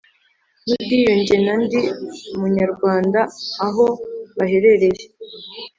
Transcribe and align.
N 0.65 0.67
ubwiyunge 0.75 1.35
na 1.45 1.53
ndi 1.63 1.81
umunyarwanda 2.35 3.19
aho 3.65 3.85
baherereye 4.37 5.03